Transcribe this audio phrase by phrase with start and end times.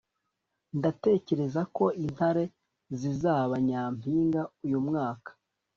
[0.77, 2.43] Ndatekereza ko Intare
[2.99, 5.29] zizaba nyampinga uyu mwaka